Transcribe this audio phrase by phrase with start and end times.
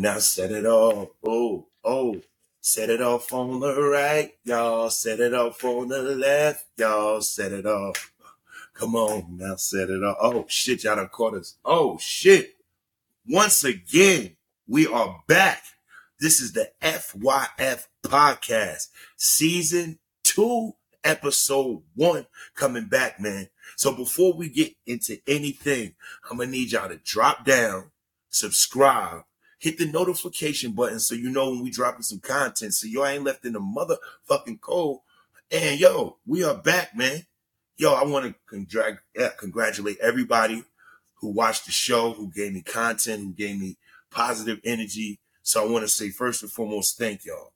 [0.00, 1.10] now, set it off.
[1.24, 2.20] Oh, oh.
[2.64, 4.88] Set it off on the right, y'all.
[4.88, 7.20] Set it off on the left, y'all.
[7.20, 8.12] Set it off.
[8.74, 10.16] Come on now, set it off.
[10.20, 11.56] Oh shit, y'all done caught us.
[11.64, 12.56] Oh shit.
[13.28, 14.36] Once again,
[14.66, 15.62] we are back.
[16.18, 20.74] This is the FYF podcast, season two,
[21.04, 23.48] episode one, coming back, man.
[23.76, 25.94] So before we get into anything,
[26.30, 27.90] I'm gonna need y'all to drop down,
[28.30, 29.24] subscribe,
[29.62, 33.22] hit the notification button so you know when we dropping some content, so y'all ain't
[33.22, 35.02] left in the motherfucking cold.
[35.52, 37.26] And yo, we are back, man.
[37.76, 40.64] Yo, I want to congr- congratulate everybody
[41.20, 43.78] who watched the show, who gave me content, who gave me
[44.10, 45.20] positive energy.
[45.44, 47.52] So I want to say first and foremost, thank y'all.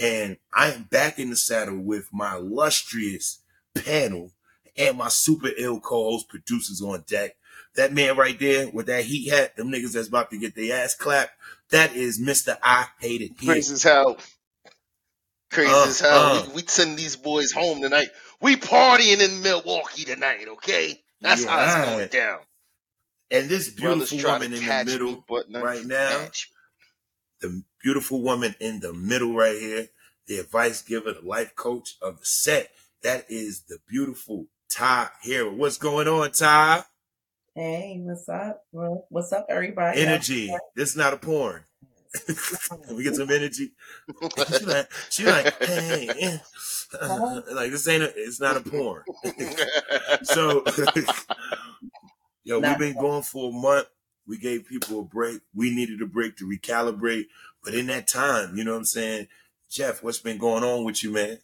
[0.00, 3.40] And I am back in the saddle with my illustrious
[3.74, 4.32] panel
[4.76, 7.36] and my super ill co-host producers on deck.
[7.74, 10.82] That man right there with that heat hat, them niggas that's about to get their
[10.84, 11.32] ass clapped,
[11.70, 12.56] that is Mr.
[12.62, 13.38] I Hate It.
[13.38, 14.18] Crazy as hell.
[15.50, 16.36] Crazy Uh, as hell.
[16.36, 16.46] uh.
[16.48, 18.08] We, we send these boys home tonight.
[18.40, 21.00] We partying in Milwaukee tonight, okay?
[21.20, 22.10] That's how it's going Right.
[22.10, 22.40] down.
[23.30, 26.28] And this beautiful woman in the middle me, but right now,
[27.40, 29.88] the beautiful woman in the middle right here,
[30.26, 32.70] the advice giver, the life coach of the set.
[33.02, 35.50] That is the beautiful Ty here.
[35.50, 36.84] What's going on, Ty?
[37.54, 38.64] Hey, what's up?
[38.72, 40.00] Well, what's up, everybody?
[40.00, 40.50] Energy.
[40.74, 41.64] This is not a porn.
[42.90, 43.72] we get some energy.
[44.48, 46.38] she like, she like, hey, eh.
[47.52, 49.02] like this ain't a, it's not a porn.
[50.22, 50.64] so,
[52.44, 53.88] yo, we've Not been going for a month.
[54.26, 55.42] We gave people a break.
[55.54, 57.26] We needed a break to recalibrate.
[57.62, 59.28] But in that time, you know what I'm saying?
[59.68, 61.40] Jeff, what's been going on with you, man?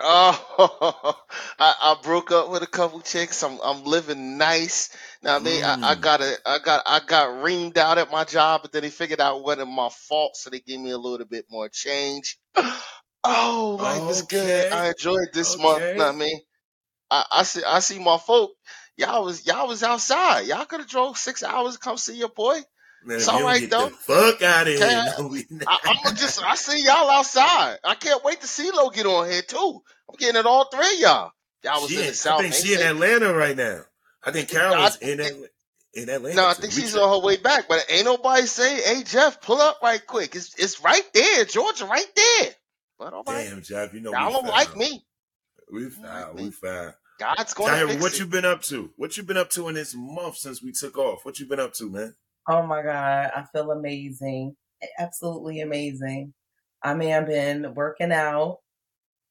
[0.00, 1.16] Oh,
[1.58, 3.42] I, I broke up with a couple chicks.
[3.42, 4.94] I'm I'm living nice.
[5.22, 6.00] Now I mean, I, I Mm.
[6.00, 9.20] got a, I got I got reamed out at my job, but then they figured
[9.20, 12.38] out it wasn't my fault, so they gave me a little bit more change.
[13.26, 14.66] Oh, life is good.
[14.66, 14.70] Okay.
[14.70, 15.84] I enjoyed this month.
[15.94, 16.40] Know what I mean,
[17.10, 18.52] I, I see I see my folk.
[18.96, 20.46] Y'all was y'all was outside.
[20.46, 22.60] Y'all could have drove six hours to come see your boy.
[23.04, 23.88] Man, It's all don't though.
[23.88, 24.80] the fuck out of here.
[24.82, 27.78] I, No, I, I'm just I see y'all outside.
[27.84, 29.82] I can't wait to see Lo get on here too.
[30.08, 31.32] I'm getting it all three of y'all.
[31.62, 32.40] Y'all was she in the I South.
[32.40, 33.82] think Ain't she in Atlanta right now.
[34.24, 35.46] I think I in think Atla-
[35.94, 39.02] in Atlanta no, I think she's on her way back, but ain't nobody say, "Hey
[39.04, 42.50] Jeff, pull up right quick." It's it's right there, Georgia, right there.
[42.98, 45.04] But all right, Damn, Jeff, you know y'all don't like me.
[45.70, 46.34] We foul.
[46.34, 46.94] We foul.
[47.18, 48.90] God's Tyra, fix what you been up to?
[48.96, 51.24] What you been up to in this month since we took off?
[51.24, 52.14] What you been up to, man?
[52.48, 54.56] Oh my God, I feel amazing.
[54.98, 56.34] Absolutely amazing.
[56.82, 58.58] I mean, I've been working out,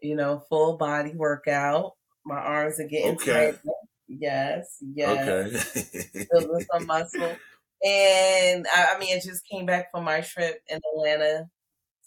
[0.00, 1.92] you know, full body workout.
[2.24, 3.52] My arms are getting Okay.
[3.52, 3.58] tighter.
[4.08, 5.76] Yes, yes.
[6.16, 6.26] Okay.
[6.30, 7.36] Building some muscle.
[7.84, 11.46] And I, I mean, I just came back from my trip in Atlanta.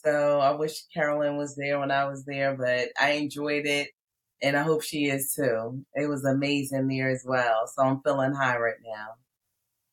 [0.04, 3.90] So I wish Carolyn was there when I was there, but I enjoyed it.
[4.42, 5.84] And I hope she is too.
[5.96, 7.68] It was amazing there as well.
[7.68, 9.08] So I'm feeling high right now.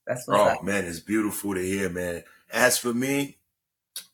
[0.07, 0.59] That's what's up.
[0.61, 2.25] oh man, it's beautiful to hear, man.
[2.53, 3.39] As for me,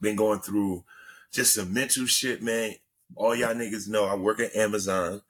[0.00, 0.84] been going through
[1.32, 2.74] just some mental shit, man.
[3.16, 5.22] All y'all niggas know I work at Amazon.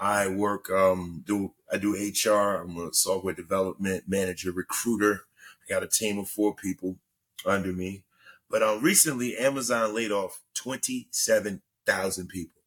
[0.00, 2.62] I work um do I do HR.
[2.62, 5.22] I'm a software development manager, recruiter.
[5.68, 6.96] I got a team of four people
[7.44, 8.04] under me.
[8.50, 12.62] But um recently Amazon laid off 27,000 people.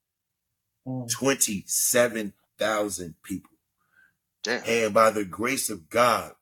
[0.87, 1.09] Mm.
[1.09, 3.51] 27,000 people.
[4.43, 4.63] Damn.
[4.65, 6.33] And by the grace of God,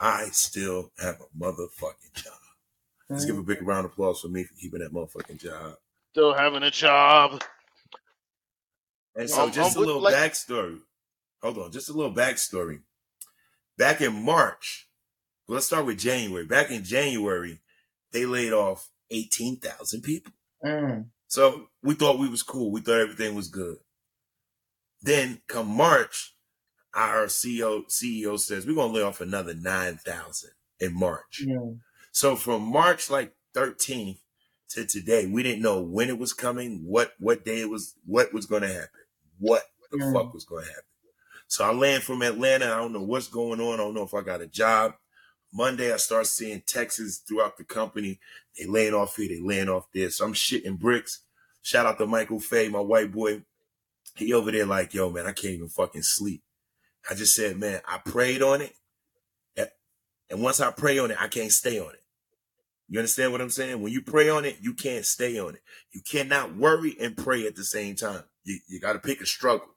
[0.00, 2.32] I still have a motherfucking job.
[3.10, 5.74] Let's give a big round of applause for me for keeping that motherfucking job.
[6.12, 7.42] Still having a job.
[9.16, 10.78] And so, I'm, just I'm a little like backstory.
[11.42, 12.80] Hold on, just a little backstory.
[13.76, 14.88] Back in March,
[15.48, 16.46] let's start with January.
[16.46, 17.58] Back in January,
[18.12, 20.32] they laid off 18,000 people.
[20.64, 21.06] Mm.
[21.26, 22.70] So we thought we was cool.
[22.70, 23.78] We thought everything was good.
[25.02, 26.34] Then come March,
[26.94, 31.42] our CEO CEO says we're gonna lay off another 9,000 in March.
[31.46, 31.78] Mm.
[32.12, 34.18] So from March like 13th
[34.70, 38.32] to today, we didn't know when it was coming, what what day it was, what
[38.32, 39.00] was going to happen,
[39.38, 40.12] what the Mm.
[40.12, 40.84] fuck was going to happen.
[41.48, 42.66] So I land from Atlanta.
[42.66, 43.74] I don't know what's going on.
[43.74, 44.94] I don't know if I got a job.
[45.52, 48.20] Monday, I start seeing Texas throughout the company.
[48.56, 50.10] They laying off here, they laying off there.
[50.10, 51.20] So I'm shitting bricks.
[51.62, 53.42] Shout out to Michael Fay, my white boy.
[54.14, 56.42] He over there like, yo, man, I can't even fucking sleep.
[57.08, 58.74] I just said, man, I prayed on it.
[60.30, 62.02] And once I pray on it, I can't stay on it.
[62.88, 63.82] You understand what I'm saying?
[63.82, 65.62] When you pray on it, you can't stay on it.
[65.92, 68.22] You cannot worry and pray at the same time.
[68.44, 69.74] You, you got to pick a struggle.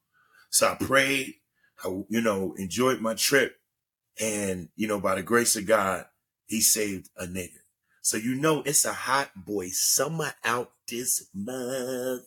[0.51, 1.35] So I prayed,
[1.83, 3.55] I, you know, enjoyed my trip.
[4.21, 6.05] And, you know, by the grace of God,
[6.45, 7.57] he saved a nigga.
[8.03, 12.19] So you know it's a hot boy summer out this motherfucker.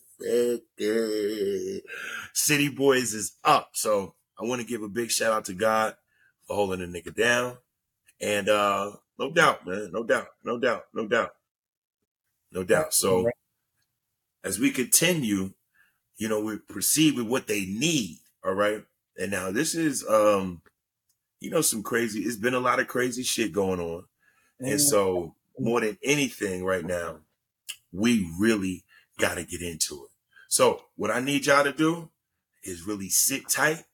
[2.33, 3.71] City Boys is up.
[3.75, 5.97] So I want to give a big shout out to God
[6.47, 7.59] for holding the nigga down.
[8.21, 9.91] And uh no doubt, man.
[9.93, 10.29] No doubt.
[10.45, 10.85] No doubt.
[10.93, 11.31] No doubt.
[12.53, 12.93] No doubt.
[12.95, 13.31] So
[14.45, 15.53] as we continue,
[16.17, 18.19] you know, we proceed with what they need.
[18.45, 18.85] All right.
[19.19, 20.63] And now this is um,
[21.41, 24.05] you know, some crazy, it's been a lot of crazy shit going on.
[24.59, 27.19] And so more than anything right now,
[27.93, 28.85] we really
[29.19, 30.11] gotta get into it.
[30.49, 32.11] So what I need y'all to do
[32.65, 33.85] is really sit tight,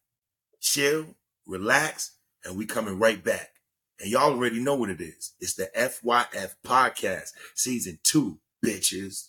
[0.62, 1.16] chill,
[1.46, 3.50] relax, and we coming right back.
[4.00, 5.34] And y'all already know what it is.
[5.40, 9.28] It's the FYF podcast, season two, bitches.